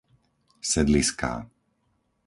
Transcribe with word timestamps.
Sedliská 0.71 1.31